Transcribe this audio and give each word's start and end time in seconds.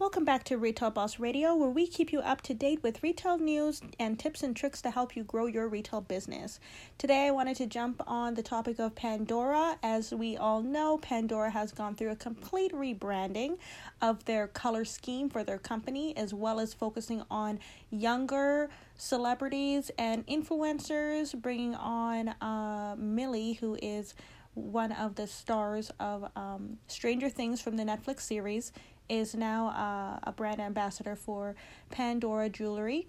Welcome 0.00 0.24
back 0.24 0.44
to 0.44 0.56
Retail 0.56 0.88
Boss 0.92 1.18
Radio, 1.18 1.54
where 1.54 1.68
we 1.68 1.86
keep 1.86 2.10
you 2.10 2.20
up 2.20 2.40
to 2.44 2.54
date 2.54 2.82
with 2.82 3.02
retail 3.02 3.36
news 3.36 3.82
and 3.98 4.18
tips 4.18 4.42
and 4.42 4.56
tricks 4.56 4.80
to 4.80 4.90
help 4.90 5.14
you 5.14 5.22
grow 5.24 5.44
your 5.44 5.68
retail 5.68 6.00
business. 6.00 6.58
Today, 6.96 7.26
I 7.26 7.32
wanted 7.32 7.58
to 7.58 7.66
jump 7.66 8.00
on 8.06 8.32
the 8.32 8.42
topic 8.42 8.78
of 8.78 8.94
Pandora. 8.94 9.76
As 9.82 10.10
we 10.10 10.38
all 10.38 10.62
know, 10.62 10.96
Pandora 10.96 11.50
has 11.50 11.72
gone 11.72 11.96
through 11.96 12.12
a 12.12 12.16
complete 12.16 12.72
rebranding 12.72 13.58
of 14.00 14.24
their 14.24 14.46
color 14.46 14.86
scheme 14.86 15.28
for 15.28 15.44
their 15.44 15.58
company, 15.58 16.16
as 16.16 16.32
well 16.32 16.60
as 16.60 16.72
focusing 16.72 17.22
on 17.30 17.58
younger 17.90 18.70
celebrities 18.96 19.90
and 19.98 20.26
influencers, 20.26 21.38
bringing 21.38 21.74
on 21.74 22.28
uh, 22.40 22.96
Millie, 22.96 23.52
who 23.52 23.76
is 23.82 24.14
one 24.54 24.92
of 24.92 25.16
the 25.16 25.26
stars 25.26 25.92
of 26.00 26.30
um, 26.36 26.78
Stranger 26.86 27.28
Things 27.28 27.60
from 27.60 27.76
the 27.76 27.84
Netflix 27.84 28.20
series 28.20 28.72
is 29.10 29.34
now 29.34 29.68
uh, 29.68 30.20
a 30.22 30.32
brand 30.32 30.60
ambassador 30.60 31.16
for 31.16 31.54
Pandora 31.90 32.48
Jewelry. 32.48 33.06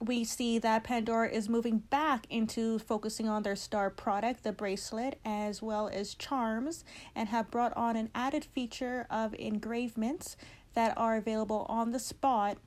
We 0.00 0.22
see 0.22 0.60
that 0.60 0.84
Pandora 0.84 1.28
is 1.28 1.48
moving 1.48 1.78
back 1.78 2.26
into 2.30 2.78
focusing 2.78 3.28
on 3.28 3.42
their 3.42 3.56
star 3.56 3.90
product, 3.90 4.44
the 4.44 4.52
bracelet, 4.52 5.18
as 5.24 5.60
well 5.60 5.88
as 5.88 6.14
charms, 6.14 6.84
and 7.16 7.30
have 7.30 7.50
brought 7.50 7.76
on 7.76 7.96
an 7.96 8.10
added 8.14 8.44
feature 8.44 9.06
of 9.10 9.34
engravements 9.34 10.36
that 10.74 10.96
are 10.96 11.16
available 11.16 11.66
on 11.68 11.90
the 11.90 11.98
spot 11.98 12.58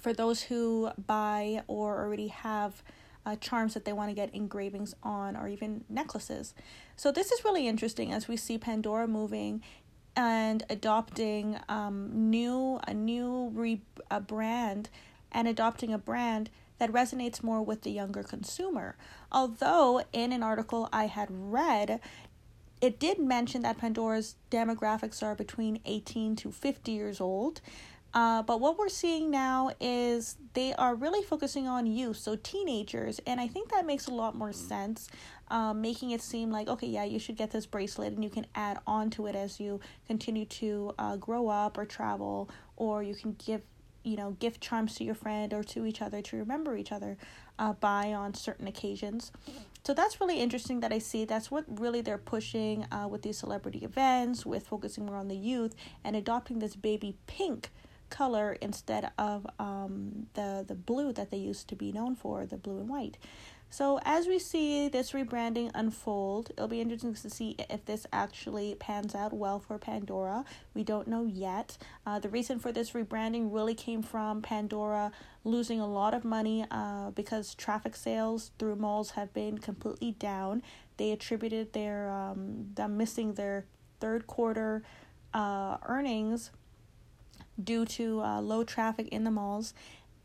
for 0.00 0.12
those 0.12 0.42
who 0.42 0.90
buy 1.06 1.62
or 1.66 1.98
already 1.98 2.28
have 2.28 2.84
uh, 3.26 3.36
charms 3.36 3.74
that 3.74 3.84
they 3.84 3.92
want 3.92 4.08
to 4.08 4.14
get 4.14 4.32
engravings 4.34 4.94
on 5.02 5.36
or 5.36 5.48
even 5.48 5.84
necklaces. 5.88 6.54
So 6.94 7.10
this 7.10 7.32
is 7.32 7.44
really 7.44 7.66
interesting 7.66 8.12
as 8.12 8.28
we 8.28 8.36
see 8.36 8.58
Pandora 8.58 9.08
moving 9.08 9.62
and 10.18 10.64
adopting 10.68 11.56
um, 11.68 12.10
new 12.12 12.80
a 12.88 12.92
new 12.92 13.52
re, 13.54 13.80
a 14.10 14.20
brand 14.20 14.88
and 15.30 15.46
adopting 15.46 15.94
a 15.94 15.98
brand 15.98 16.50
that 16.78 16.92
resonates 16.92 17.42
more 17.42 17.62
with 17.62 17.82
the 17.82 17.90
younger 17.92 18.24
consumer. 18.24 18.96
Although 19.30 20.02
in 20.12 20.32
an 20.32 20.42
article 20.42 20.88
I 20.92 21.06
had 21.06 21.28
read, 21.30 22.00
it 22.80 22.98
did 22.98 23.20
mention 23.20 23.62
that 23.62 23.78
Pandora's 23.78 24.34
demographics 24.50 25.22
are 25.22 25.36
between 25.36 25.78
18 25.84 26.34
to 26.36 26.50
50 26.50 26.90
years 26.90 27.20
old. 27.20 27.60
Uh, 28.14 28.42
but 28.42 28.60
what 28.60 28.78
we're 28.78 28.88
seeing 28.88 29.30
now 29.30 29.70
is 29.80 30.36
they 30.54 30.72
are 30.74 30.94
really 30.94 31.22
focusing 31.22 31.68
on 31.68 31.86
youth, 31.86 32.16
so 32.16 32.36
teenagers, 32.36 33.20
and 33.26 33.38
I 33.40 33.46
think 33.48 33.70
that 33.70 33.84
makes 33.84 34.06
a 34.06 34.14
lot 34.14 34.34
more 34.34 34.52
sense 34.52 35.08
um, 35.50 35.80
making 35.80 36.10
it 36.10 36.22
seem 36.22 36.50
like 36.50 36.68
okay 36.68 36.86
yeah 36.86 37.04
you 37.04 37.18
should 37.18 37.36
get 37.36 37.50
this 37.50 37.66
bracelet 37.66 38.12
and 38.12 38.22
you 38.22 38.30
can 38.30 38.46
add 38.54 38.78
on 38.86 39.10
to 39.10 39.26
it 39.26 39.34
as 39.34 39.58
you 39.58 39.80
continue 40.06 40.44
to 40.44 40.92
uh, 40.98 41.16
grow 41.16 41.48
up 41.48 41.78
or 41.78 41.84
travel 41.84 42.48
or 42.76 43.02
you 43.02 43.14
can 43.14 43.34
give 43.44 43.62
you 44.04 44.16
know 44.16 44.32
gift 44.32 44.60
charms 44.60 44.94
to 44.94 45.04
your 45.04 45.14
friend 45.14 45.52
or 45.52 45.62
to 45.62 45.84
each 45.84 46.00
other 46.00 46.22
to 46.22 46.36
remember 46.36 46.76
each 46.76 46.92
other 46.92 47.16
uh, 47.58 47.72
by 47.74 48.12
on 48.12 48.34
certain 48.34 48.68
occasions. 48.68 49.32
So 49.84 49.94
that's 49.94 50.20
really 50.20 50.38
interesting 50.38 50.80
that 50.80 50.92
i 50.92 50.98
see. 50.98 51.24
That's 51.24 51.50
what 51.50 51.64
really 51.80 52.02
they're 52.02 52.18
pushing 52.18 52.84
uh, 52.92 53.08
with 53.08 53.22
these 53.22 53.38
celebrity 53.38 53.78
events 53.78 54.44
with 54.44 54.66
focusing 54.66 55.06
more 55.06 55.16
on 55.16 55.28
the 55.28 55.36
youth 55.36 55.74
and 56.04 56.14
adopting 56.14 56.58
this 56.58 56.76
baby 56.76 57.16
pink 57.26 57.70
color 58.10 58.56
instead 58.60 59.10
of 59.18 59.46
um, 59.58 60.26
the 60.34 60.64
the 60.66 60.74
blue 60.74 61.12
that 61.12 61.30
they 61.30 61.36
used 61.36 61.68
to 61.68 61.76
be 61.76 61.92
known 61.92 62.14
for 62.14 62.46
the 62.46 62.56
blue 62.56 62.78
and 62.78 62.88
white 62.88 63.18
so, 63.70 64.00
as 64.04 64.26
we 64.26 64.38
see 64.38 64.88
this 64.88 65.12
rebranding 65.12 65.70
unfold, 65.74 66.50
it'll 66.52 66.68
be 66.68 66.80
interesting 66.80 67.12
to 67.14 67.30
see 67.30 67.54
if 67.68 67.84
this 67.84 68.06
actually 68.12 68.74
pans 68.76 69.14
out 69.14 69.34
well 69.34 69.60
for 69.60 69.76
Pandora. 69.78 70.46
We 70.72 70.84
don't 70.84 71.06
know 71.06 71.26
yet. 71.26 71.76
Uh, 72.06 72.18
the 72.18 72.30
reason 72.30 72.58
for 72.58 72.72
this 72.72 72.92
rebranding 72.92 73.52
really 73.52 73.74
came 73.74 74.02
from 74.02 74.40
Pandora 74.40 75.12
losing 75.44 75.80
a 75.80 75.86
lot 75.86 76.14
of 76.14 76.24
money 76.24 76.64
uh, 76.70 77.10
because 77.10 77.54
traffic 77.54 77.94
sales 77.94 78.52
through 78.58 78.76
malls 78.76 79.10
have 79.10 79.34
been 79.34 79.58
completely 79.58 80.12
down. 80.12 80.62
They 80.96 81.12
attributed 81.12 81.74
their 81.74 82.10
um, 82.10 82.68
them 82.74 82.96
missing 82.96 83.34
their 83.34 83.66
third 84.00 84.26
quarter 84.26 84.82
uh, 85.34 85.76
earnings 85.86 86.52
due 87.62 87.84
to 87.84 88.20
uh, 88.20 88.40
low 88.40 88.64
traffic 88.64 89.08
in 89.08 89.24
the 89.24 89.30
malls 89.30 89.74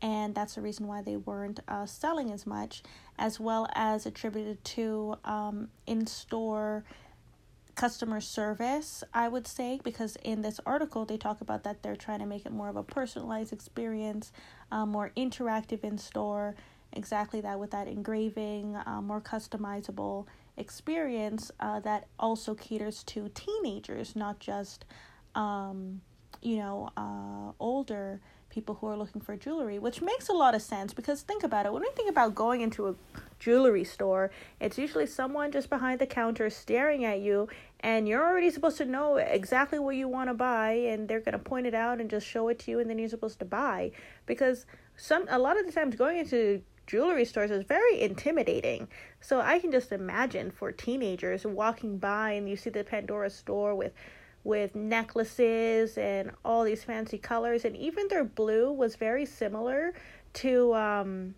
and 0.04 0.34
that's 0.34 0.56
the 0.56 0.60
reason 0.60 0.86
why 0.86 1.00
they 1.00 1.16
weren't 1.16 1.60
uh, 1.66 1.86
selling 1.86 2.30
as 2.30 2.46
much, 2.46 2.82
as 3.18 3.40
well 3.40 3.66
as 3.74 4.04
attributed 4.04 4.62
to 4.62 5.16
um, 5.24 5.68
in 5.86 6.06
store 6.06 6.84
customer 7.74 8.20
service, 8.20 9.02
I 9.14 9.28
would 9.28 9.46
say, 9.46 9.80
because 9.82 10.16
in 10.22 10.42
this 10.42 10.60
article 10.66 11.06
they 11.06 11.16
talk 11.16 11.40
about 11.40 11.64
that 11.64 11.82
they're 11.82 11.96
trying 11.96 12.20
to 12.20 12.26
make 12.26 12.44
it 12.44 12.52
more 12.52 12.68
of 12.68 12.76
a 12.76 12.82
personalized 12.82 13.52
experience, 13.52 14.30
uh, 14.70 14.84
more 14.84 15.10
interactive 15.16 15.82
in 15.82 15.96
store, 15.96 16.54
exactly 16.92 17.40
that 17.40 17.58
with 17.58 17.70
that 17.70 17.88
engraving, 17.88 18.76
uh, 18.76 19.00
more 19.00 19.22
customizable 19.22 20.26
experience 20.58 21.50
uh, 21.60 21.80
that 21.80 22.06
also 22.18 22.54
caters 22.54 23.02
to 23.04 23.30
teenagers, 23.30 24.14
not 24.14 24.38
just, 24.38 24.84
um, 25.34 26.02
you 26.44 26.56
know, 26.58 26.90
uh, 26.96 27.52
older 27.58 28.20
people 28.50 28.76
who 28.76 28.86
are 28.86 28.96
looking 28.96 29.20
for 29.20 29.36
jewelry, 29.36 29.80
which 29.80 30.00
makes 30.00 30.28
a 30.28 30.32
lot 30.32 30.54
of 30.54 30.62
sense 30.62 30.94
because 30.94 31.22
think 31.22 31.42
about 31.42 31.66
it. 31.66 31.72
When 31.72 31.82
we 31.82 31.90
think 31.96 32.08
about 32.08 32.36
going 32.36 32.60
into 32.60 32.86
a 32.86 32.94
jewelry 33.40 33.82
store, 33.82 34.30
it's 34.60 34.78
usually 34.78 35.06
someone 35.06 35.50
just 35.50 35.68
behind 35.68 35.98
the 35.98 36.06
counter 36.06 36.48
staring 36.50 37.04
at 37.04 37.20
you, 37.20 37.48
and 37.80 38.06
you're 38.06 38.24
already 38.24 38.50
supposed 38.50 38.76
to 38.76 38.84
know 38.84 39.16
exactly 39.16 39.80
what 39.80 39.96
you 39.96 40.06
want 40.06 40.30
to 40.30 40.34
buy, 40.34 40.72
and 40.72 41.08
they're 41.08 41.20
going 41.20 41.32
to 41.32 41.38
point 41.38 41.66
it 41.66 41.74
out 41.74 42.00
and 42.00 42.08
just 42.08 42.26
show 42.26 42.48
it 42.48 42.60
to 42.60 42.70
you, 42.70 42.78
and 42.78 42.88
then 42.88 42.98
you're 42.98 43.08
supposed 43.08 43.40
to 43.40 43.44
buy. 43.44 43.90
Because 44.26 44.66
some 44.96 45.26
a 45.28 45.38
lot 45.38 45.58
of 45.58 45.66
the 45.66 45.72
times 45.72 45.96
going 45.96 46.18
into 46.18 46.62
jewelry 46.86 47.24
stores 47.24 47.50
is 47.50 47.64
very 47.64 48.00
intimidating. 48.00 48.86
So 49.20 49.40
I 49.40 49.58
can 49.58 49.72
just 49.72 49.90
imagine 49.90 50.50
for 50.50 50.70
teenagers 50.70 51.44
walking 51.44 51.98
by 51.98 52.32
and 52.32 52.48
you 52.48 52.56
see 52.56 52.70
the 52.70 52.84
Pandora 52.84 53.30
store 53.30 53.74
with 53.74 53.92
with 54.44 54.74
necklaces 54.74 55.96
and 55.96 56.30
all 56.44 56.64
these 56.64 56.84
fancy 56.84 57.18
colors. 57.18 57.64
And 57.64 57.76
even 57.76 58.08
their 58.08 58.24
blue 58.24 58.70
was 58.70 58.96
very 58.96 59.26
similar 59.26 59.94
to 60.34 60.74
um 60.74 61.34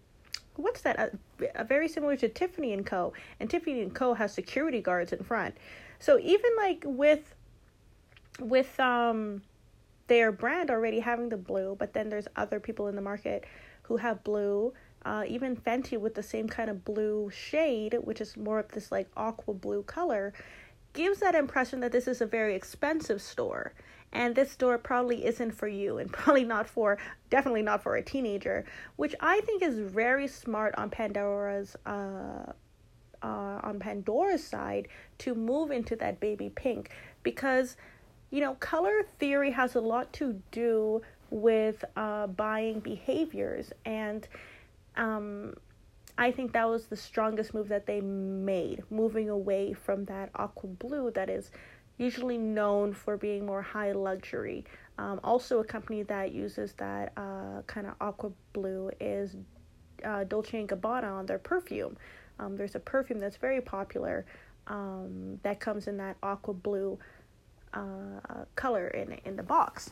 what's 0.56 0.80
that? 0.82 0.98
A, 0.98 1.10
a 1.54 1.64
very 1.64 1.88
similar 1.88 2.16
to 2.16 2.28
Tiffany 2.28 2.72
and 2.72 2.84
Co. 2.84 3.12
And 3.40 3.48
Tiffany 3.48 3.80
and 3.82 3.94
Co 3.94 4.14
has 4.14 4.32
security 4.32 4.80
guards 4.80 5.12
in 5.12 5.22
front. 5.22 5.54
So 5.98 6.18
even 6.18 6.50
like 6.56 6.82
with 6.84 7.34
with 8.40 8.78
um 8.80 9.42
their 10.08 10.30
brand 10.30 10.70
already 10.70 11.00
having 11.00 11.28
the 11.30 11.36
blue 11.36 11.74
but 11.76 11.92
then 11.92 12.08
there's 12.08 12.28
other 12.36 12.60
people 12.60 12.86
in 12.86 12.94
the 12.94 13.02
market 13.02 13.44
who 13.82 13.96
have 13.96 14.22
blue 14.22 14.72
uh, 15.06 15.22
even 15.28 15.56
Fenty 15.56 15.98
with 15.98 16.16
the 16.16 16.22
same 16.22 16.48
kind 16.48 16.68
of 16.68 16.84
blue 16.84 17.30
shade, 17.30 17.96
which 18.02 18.20
is 18.20 18.36
more 18.36 18.58
of 18.58 18.68
this 18.72 18.90
like 18.90 19.08
aqua 19.16 19.54
blue 19.54 19.84
color, 19.84 20.32
gives 20.96 21.20
that 21.20 21.34
impression 21.34 21.78
that 21.80 21.92
this 21.92 22.08
is 22.08 22.20
a 22.20 22.26
very 22.26 22.56
expensive 22.56 23.22
store 23.22 23.72
and 24.12 24.34
this 24.34 24.50
store 24.50 24.78
probably 24.78 25.24
isn't 25.24 25.52
for 25.52 25.68
you 25.68 25.98
and 25.98 26.12
probably 26.12 26.44
not 26.44 26.66
for 26.66 26.98
definitely 27.30 27.62
not 27.62 27.82
for 27.82 27.96
a 27.96 28.02
teenager 28.02 28.64
which 28.96 29.14
i 29.20 29.40
think 29.42 29.62
is 29.62 29.78
very 29.78 30.26
smart 30.26 30.74
on 30.76 30.90
pandora's 30.90 31.76
uh, 31.86 32.50
uh, 33.22 33.60
on 33.62 33.78
pandora's 33.78 34.42
side 34.42 34.88
to 35.18 35.34
move 35.34 35.70
into 35.70 35.94
that 35.94 36.18
baby 36.18 36.50
pink 36.54 36.90
because 37.22 37.76
you 38.30 38.40
know 38.40 38.54
color 38.54 39.02
theory 39.18 39.50
has 39.50 39.74
a 39.74 39.80
lot 39.80 40.12
to 40.12 40.40
do 40.50 41.00
with 41.30 41.84
uh, 41.96 42.26
buying 42.28 42.80
behaviors 42.80 43.72
and 43.84 44.28
um, 44.96 45.54
I 46.18 46.32
think 46.32 46.52
that 46.52 46.68
was 46.68 46.86
the 46.86 46.96
strongest 46.96 47.52
move 47.52 47.68
that 47.68 47.86
they 47.86 48.00
made, 48.00 48.82
moving 48.90 49.28
away 49.28 49.74
from 49.74 50.04
that 50.06 50.30
aqua 50.34 50.68
blue 50.68 51.10
that 51.10 51.28
is 51.28 51.50
usually 51.98 52.38
known 52.38 52.92
for 52.92 53.16
being 53.16 53.44
more 53.44 53.62
high 53.62 53.92
luxury. 53.92 54.64
Um, 54.98 55.20
also, 55.22 55.60
a 55.60 55.64
company 55.64 56.02
that 56.04 56.32
uses 56.32 56.72
that 56.74 57.12
uh, 57.16 57.62
kind 57.66 57.86
of 57.86 57.94
aqua 58.00 58.30
blue 58.54 58.90
is 59.00 59.36
uh, 60.04 60.24
Dolce 60.24 60.64
& 60.64 60.66
Gabbana 60.66 61.10
on 61.10 61.26
their 61.26 61.38
perfume. 61.38 61.96
Um, 62.38 62.56
there's 62.56 62.74
a 62.74 62.80
perfume 62.80 63.18
that's 63.18 63.36
very 63.36 63.60
popular 63.60 64.24
um, 64.66 65.38
that 65.42 65.60
comes 65.60 65.86
in 65.86 65.96
that 65.98 66.16
aqua 66.22 66.54
blue 66.54 66.98
uh, 67.74 68.44
color 68.54 68.88
in 68.88 69.18
in 69.24 69.36
the 69.36 69.42
box. 69.42 69.90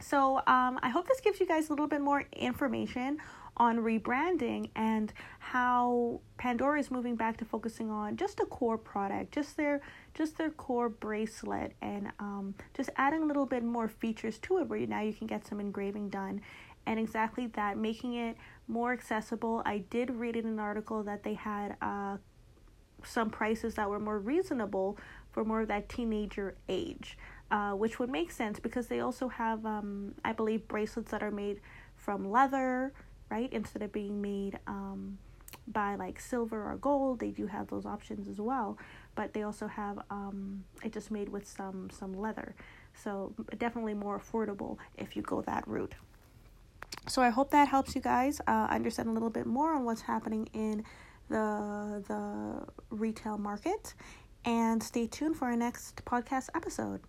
So 0.00 0.38
um, 0.38 0.78
I 0.82 0.90
hope 0.90 1.08
this 1.08 1.20
gives 1.20 1.40
you 1.40 1.46
guys 1.46 1.68
a 1.68 1.72
little 1.72 1.86
bit 1.86 2.00
more 2.00 2.24
information 2.32 3.18
on 3.56 3.78
rebranding 3.78 4.68
and 4.74 5.12
how 5.38 6.20
Pandora 6.38 6.80
is 6.80 6.90
moving 6.90 7.14
back 7.14 7.36
to 7.36 7.44
focusing 7.44 7.90
on 7.90 8.16
just 8.16 8.40
a 8.40 8.46
core 8.46 8.76
product, 8.76 9.32
just 9.32 9.56
their 9.56 9.80
just 10.12 10.36
their 10.36 10.50
core 10.50 10.88
bracelet, 10.88 11.72
and 11.80 12.10
um, 12.18 12.54
just 12.76 12.90
adding 12.96 13.22
a 13.22 13.26
little 13.26 13.46
bit 13.46 13.62
more 13.62 13.88
features 13.88 14.38
to 14.38 14.58
it, 14.58 14.68
where 14.68 14.80
now 14.86 15.02
you 15.02 15.12
can 15.12 15.26
get 15.26 15.46
some 15.46 15.60
engraving 15.60 16.08
done, 16.08 16.40
and 16.86 16.98
exactly 16.98 17.46
that, 17.48 17.78
making 17.78 18.14
it 18.14 18.36
more 18.66 18.92
accessible. 18.92 19.62
I 19.64 19.78
did 19.78 20.10
read 20.10 20.36
in 20.36 20.46
an 20.46 20.58
article 20.58 21.02
that 21.04 21.22
they 21.22 21.34
had 21.34 21.76
uh, 21.80 22.16
some 23.04 23.30
prices 23.30 23.74
that 23.74 23.88
were 23.88 24.00
more 24.00 24.18
reasonable 24.18 24.98
for 25.30 25.44
more 25.44 25.62
of 25.62 25.68
that 25.68 25.88
teenager 25.88 26.56
age. 26.68 27.16
Uh, 27.50 27.72
which 27.72 27.98
would 27.98 28.10
make 28.10 28.30
sense 28.30 28.58
because 28.58 28.88
they 28.88 29.00
also 29.00 29.28
have, 29.28 29.64
um, 29.66 30.14
I 30.24 30.32
believe, 30.32 30.66
bracelets 30.66 31.10
that 31.10 31.22
are 31.22 31.30
made 31.30 31.60
from 31.96 32.30
leather, 32.30 32.92
right? 33.30 33.52
Instead 33.52 33.82
of 33.82 33.92
being 33.92 34.20
made 34.20 34.58
um, 34.66 35.18
by 35.68 35.94
like 35.94 36.20
silver 36.20 36.70
or 36.70 36.76
gold, 36.76 37.20
they 37.20 37.30
do 37.30 37.46
have 37.46 37.68
those 37.68 37.86
options 37.86 38.28
as 38.28 38.40
well. 38.40 38.78
But 39.14 39.32
they 39.34 39.42
also 39.42 39.66
have 39.66 39.98
um, 40.10 40.64
it 40.82 40.92
just 40.92 41.10
made 41.10 41.28
with 41.28 41.46
some 41.46 41.90
some 41.90 42.12
leather, 42.14 42.54
so 42.94 43.32
definitely 43.58 43.94
more 43.94 44.18
affordable 44.18 44.78
if 44.96 45.14
you 45.16 45.22
go 45.22 45.42
that 45.42 45.66
route. 45.68 45.94
So 47.06 47.22
I 47.22 47.28
hope 47.28 47.50
that 47.50 47.68
helps 47.68 47.94
you 47.94 48.00
guys 48.00 48.40
uh, 48.46 48.66
understand 48.70 49.08
a 49.08 49.12
little 49.12 49.30
bit 49.30 49.46
more 49.46 49.74
on 49.74 49.84
what's 49.84 50.02
happening 50.02 50.48
in 50.52 50.84
the 51.28 52.02
the 52.08 52.66
retail 52.90 53.38
market, 53.38 53.94
and 54.44 54.82
stay 54.82 55.06
tuned 55.06 55.36
for 55.36 55.46
our 55.46 55.56
next 55.56 56.04
podcast 56.04 56.48
episode. 56.54 57.00